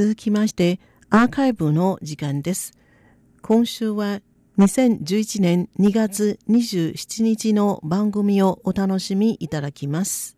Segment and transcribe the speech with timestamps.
[0.00, 0.78] 続きまして、
[1.10, 2.72] アーカイブの時間です。
[3.42, 4.20] 今週は
[4.56, 10.36] 2011年2月27日の番組をお楽しみいただきます。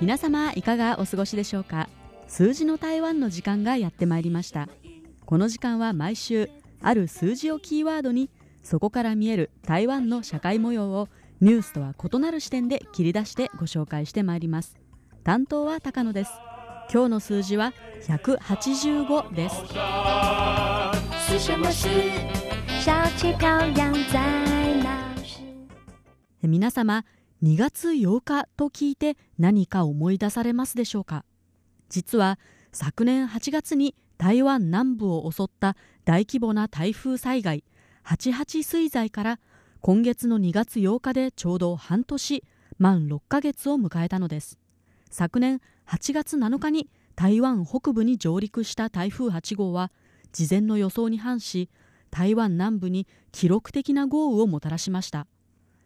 [0.00, 1.90] 皆様いかがお過ごしでしょうか？
[2.26, 4.70] 数字の台湾の時間がやってまいりました
[5.26, 6.48] この時間は毎週
[6.80, 8.30] ある数字をキーワードに
[8.62, 11.08] そこから見える台湾の社会模様を
[11.40, 14.78] ニュースとは異なる視点で切り出してご紹介してまいります。
[15.24, 16.32] 担当は高野です。
[16.92, 19.56] 今日の数字は185です。
[26.42, 27.04] 皆様
[27.42, 31.24] 2月8日と聞いて何か思い出されますでしょうか？
[31.88, 32.38] 実は
[32.72, 37.64] 昨年8月に台湾南部を襲った大規模な台風災害。
[38.04, 39.40] 88水災から
[39.80, 42.44] 今月の2月8日でちょうど半年
[42.78, 44.58] 満6ヶ月を迎えたのです。
[45.10, 49.92] 昨年8月7日に台湾北部に上陸した台風8号は
[50.32, 51.68] 事前の予想に反し
[52.10, 55.26] 台湾南部に記録的な豪雨をもたらしました。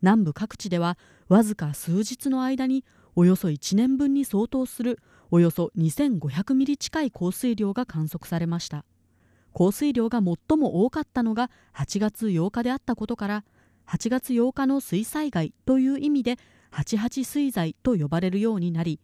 [0.00, 0.96] 南部各地では
[1.28, 2.84] わずか数日の間に
[3.16, 8.84] およそ1年分に相当するおよそ2500ミリ近い降水量が観測されました。
[9.58, 13.44] 降水量が最も多かったのが8月8日であったことから
[13.88, 16.36] 8月8日の水災害という意味で
[16.70, 19.00] 88水災と呼ばれるようになり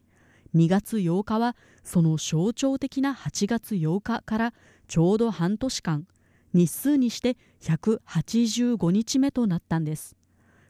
[0.54, 4.54] 2月8日はその象徴的な8月8日から
[4.86, 6.06] ちょうど半年間
[6.52, 10.14] 日数にして185日目となったんです。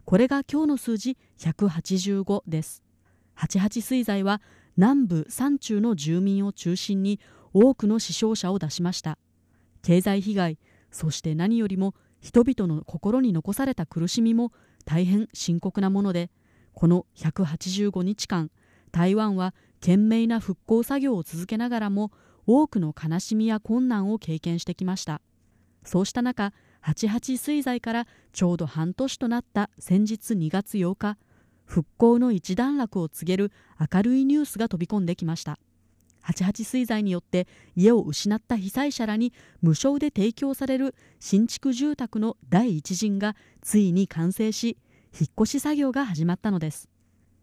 [0.06, 2.82] これが今日の数字185です。
[3.36, 4.40] 88水災は
[4.78, 7.20] 南部山中の住民を中心に
[7.52, 9.18] 多くの死傷者を出しました。
[9.84, 10.58] 経済被害
[10.90, 14.52] そして何よりも人々の心に残された苦しみも
[14.84, 16.30] 大変深刻なもので
[16.72, 18.50] この185日間
[18.90, 22.10] 台湾は懸命な復興作業を続けながらも
[22.46, 25.20] 多くの悲しみや困難を経験してきました。
[25.84, 26.52] そうした中
[26.82, 31.18] 88水災からちょうど半年となった先日2月8日
[31.64, 33.52] 復興の一段落を告げる
[33.92, 35.58] 明るいニュースが飛び込んできました。
[36.24, 37.46] 88水災によって
[37.76, 44.78] 家を失った被災者らに無償で提供される新築住宅の第一陣がついに完成し
[45.18, 46.88] 引っ越し作業が始まったのです。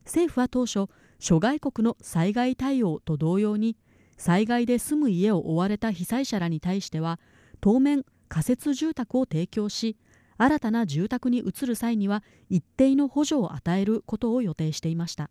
[0.06, 0.88] 政府は当初
[1.20, 3.78] 諸外国の災害対応と同様に
[4.18, 7.20] 災害で住む家を追われた被災者らに対しては
[7.60, 9.98] 当面仮設住宅を提供し
[10.38, 15.30] 新たな住宅に移る際には一定の補助を与えることを予定していました。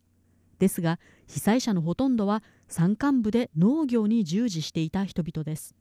[0.61, 5.75] ですが被災者のほとんどは山間部で農業に従事していた人々です。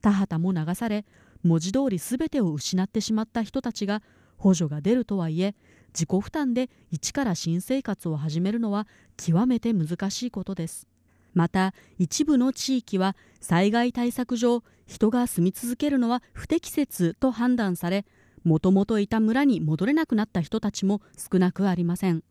[0.00, 1.04] 田畑も流され
[1.44, 4.02] 文字通り全てを失ってしまった人たちが
[4.38, 5.54] 補助が出るとはいえ
[5.92, 10.88] 自己負担で一から新生活を始めるのは極めて難しいことです。
[11.34, 18.04] また一部の地域は災害対策上人が住み続けるのは不適切と判断され
[18.42, 22.24] もともといた村に戻れなくなった人たちも少なくありません。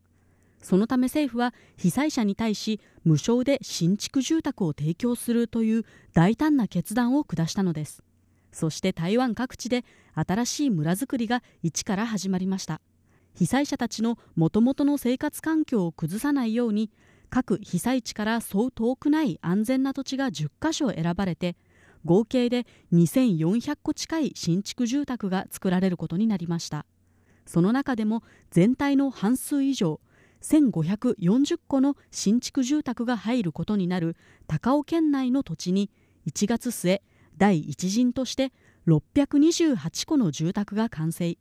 [0.61, 8.03] そのため政府は被災者に対し無償で新築住宅を提供するという大胆な決断を下したのです。
[8.51, 12.81] そして台湾各地で新しい村づくりが一から始まりました。
[13.35, 16.91] 被災者たちのもともとの生活環境を崩さないように
[17.29, 21.55] 各被災地からそう遠くない安全な土地が10カ所選ばれて
[22.05, 26.85] 合計で2400戸近い新築住宅が作られることになりました。
[27.45, 29.99] その中でも全体の半数以上
[30.41, 34.15] 1540戸の新築住宅が入ることになる
[34.47, 35.89] 高尾県内の土地に
[36.27, 37.01] 1月末
[37.37, 38.51] 第一陣として
[38.87, 41.37] 628戸の住宅が完成。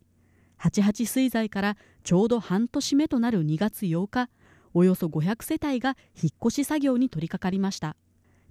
[0.59, 4.29] 88水災からちょうど半年目となる2月8日
[4.75, 7.97] およそ500世帯が引っ越し作業に取り掛かりました。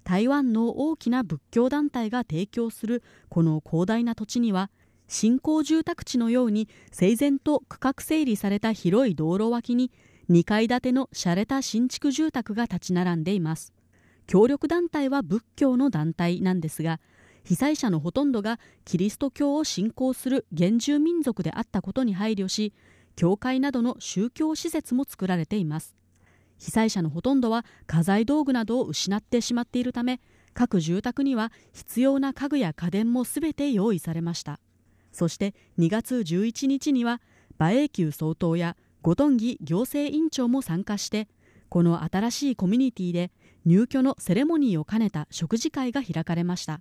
[0.04, 4.70] 台湾の大きな仏教団体が提供するこの広大な土地には
[5.06, 9.90] 新興住宅地のように整然と区画整理された広い道路脇に
[10.30, 13.72] 2階建ての洒落た新築住宅が立ち並んでいます。
[14.26, 17.00] 協力団体は仏教の団体なんですが
[17.44, 22.74] 被災者のほとんどがキリスト教を信仰する原住民族であったことに配慮し
[23.16, 25.96] 教会などの宗教施設も作られています。
[26.58, 30.20] 被災者のほとんどは家財道具などを失ってしまっているため
[30.52, 34.60] 各住宅には必要な家具や家電もすべて用意されました。
[35.10, 37.22] そして2月11日には
[37.58, 41.28] 馬英九総統や後藤義行政委員長も参加して
[41.68, 43.30] この新しいコミュニティで
[43.64, 46.80] 入居のセレモニーを兼ねた食事会が開かれました。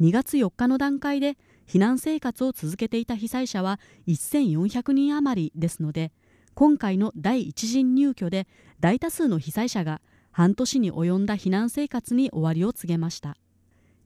[0.00, 6.12] 2月4日の段階で避難生活を続けていた被災者は1400人余りですので
[6.54, 8.46] 今回の第一陣入居で
[8.80, 10.00] 大多数の被災者が
[10.32, 13.36] 半年に及んだ避難生活に終わりを告げました。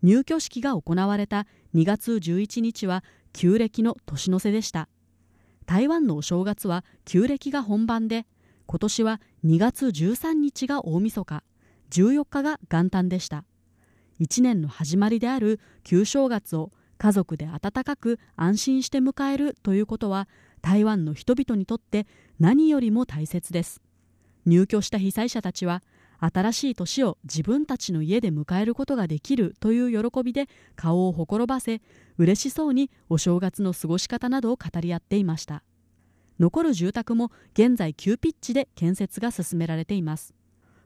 [0.03, 4.89] 入居式が行われた2月11日は旧暦の年の瀬でした。
[5.71, 8.27] 台湾のお正月は旧暦が本番で
[8.67, 11.45] 今年は2月13日が大晦日
[11.91, 13.45] 14日が元旦でした。
[14.21, 20.29] 1年の始まりである旧正月を家族で温かく安心して迎えるということは
[20.61, 22.09] 台湾の人々にとって
[22.41, 23.81] 何よりも大切です。
[24.47, 25.85] 入居した被災者たちは
[26.21, 31.81] 新しい年を自分たちの家で迎えることができるという喜びで顔をほころばせ
[32.19, 35.63] 嬉しそうにお正月の過ごし方などを語り合っていました。
[36.39, 40.35] 残る住宅も現在急ピッチで建設が進められています。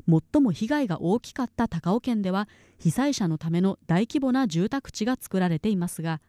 [0.09, 2.49] 最も被害が大きかった高尾県では
[2.79, 6.21] 被災者のための大規模な住宅地が作られていますが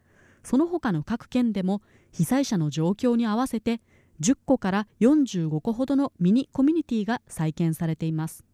[0.42, 3.80] その他の各県でも被災者の状況に合わせて
[4.22, 8.45] 10個から45個ほどのミニコミュニティが再建されています。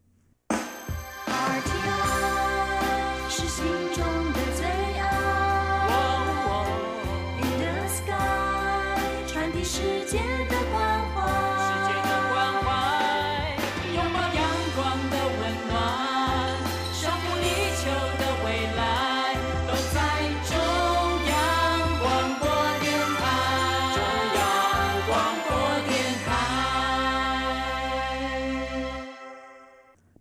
[10.12, 10.62] 世界的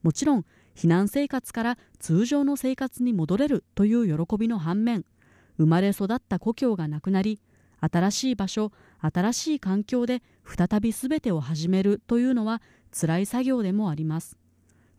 [0.03, 0.45] もちろん
[0.75, 5.05] 避難生活から通常の生活に戻れるという喜びの反面
[5.57, 7.11] 生まれ育った故郷がなく。
[7.11, 7.39] なり
[7.81, 12.61] 新しい場所新しい環境で再び全てを始めるというのは
[12.91, 14.37] 辛い作業でもあります。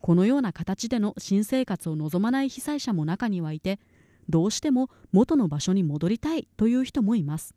[0.01, 3.79] このような形での新生活を望まない被災者も中にはいて
[4.27, 7.55] どうしても元の場所に戻りたいという人もいます。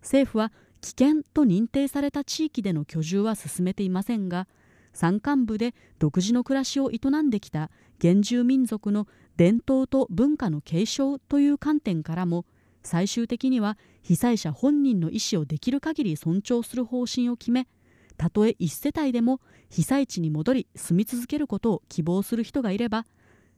[0.00, 4.46] 政府は危険と認定された地域での居住は進めていませんが
[4.92, 7.70] 山間部で独自の暮らしを営んできた
[8.00, 9.06] 原住民族の
[9.36, 12.44] 伝統と文化の継承という観点からも
[12.82, 17.68] 最終的には被災者本人の意思をできる限り尊重する方針を決め
[18.16, 23.06] たとえ一世帯でも被災地に戻り住み続けることを希望する人がいれば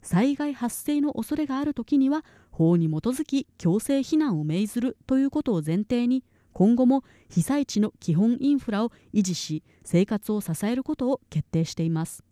[0.03, 12.25] 災害発生の恐れがある時には法に基づき強制避難を命ずるということを前提に今後も被災地の基本インフラを維持し生活を支えることを決定しています。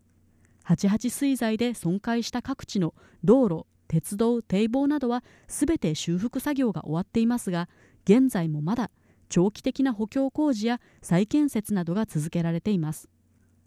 [0.66, 2.94] 88水災で損壊した各地の
[3.24, 7.68] 道路鉄道堤防などはすべて修復作業が終わっていますが
[8.04, 8.88] 現在もまだ
[9.28, 13.08] 長期的な補強工事や再建設などが続けられています。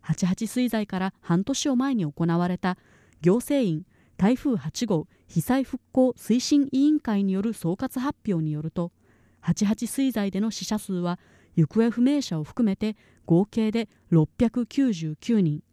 [0.04, 2.78] 88水災から半年を前に行われた
[3.20, 3.86] 行政院
[4.16, 8.94] 台風8号被災復興推進委員会による総括発表によると
[9.42, 11.20] 88水災での死者数は
[11.58, 12.96] 行方不明者を含めて
[13.26, 15.64] 合計で699人。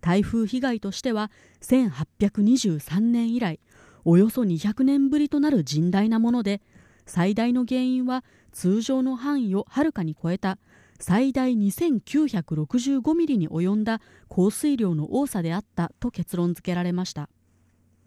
[0.00, 1.30] 台風被害としては
[1.60, 3.60] 1823年以来
[4.04, 6.60] およそ200年ぶりとなる甚大なもので
[7.06, 10.58] 最大の原因は通常の範囲をはるかに超えた
[10.98, 17.28] 最大2965ミリに及んだ降水量の多さであったと結論付けられました。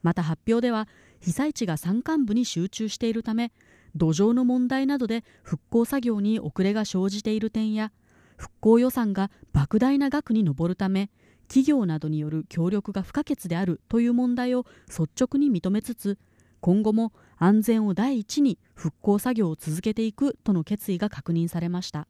[0.04, 0.88] また発表では
[1.22, 3.52] 被災地が山間部に集中しているため
[3.96, 7.92] 土壌の問題などで復興作業に遅れが生じている点や
[8.36, 11.10] 復興予算が莫大な額に上るため
[11.48, 16.18] 企業などによる協力が不可欠であるという問題を率直に認めつつ
[16.62, 22.08] 今後も安全を第一に復興作業を続けていくとの決意が確認されました。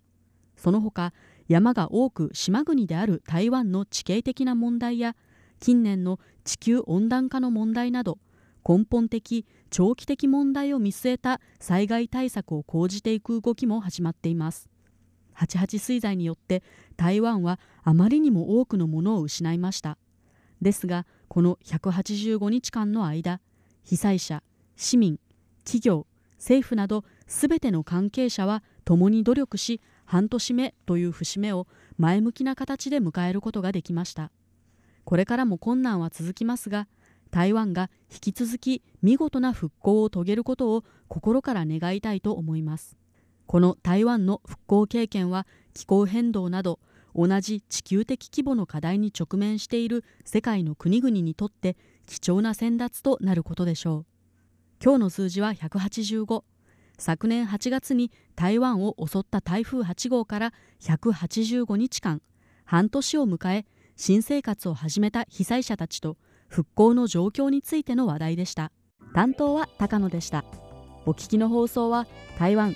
[0.55, 1.13] その他
[1.48, 5.15] 山が多く島国である台湾の地形的な問題や
[5.60, 8.19] 近年の地球温暖化の問題など
[8.67, 14.69] 根本的長期的問題を見据えた災害対策を講じていく動きも始まっています。
[15.36, 16.63] 88水災によって
[16.98, 19.98] 台湾はあまりにも多くのものを失いました。
[20.62, 23.42] ですがこの185日間の間
[23.84, 24.44] 被災者
[24.75, 25.20] 市民
[25.66, 34.32] 企業政府などすべての関係者は共に努力し半年目という節目を前向きな形で迎えることができました。
[35.06, 36.88] これからも困難は続きますが
[37.32, 42.96] 台湾が引き続き見事な復興を遂げることを心から願いたいと思います。
[43.53, 45.45] この台湾の復興経験は
[45.75, 46.79] 気候変動など
[47.13, 54.05] 同じ地球的規模の課題に直面している世界の国々にとって貴重な先達となることでしょう。
[54.83, 56.43] 今日の数字は185
[56.98, 62.24] 昨年8月に台湾を襲った台風8号から185日間
[62.65, 66.17] 半年を迎え新生活を始めた被災者たちと
[66.48, 68.72] 復興の状況についての話題でした。
[69.13, 70.43] 担当は高野でした。
[71.05, 72.07] お聞きの放送は
[72.39, 72.72] 台湾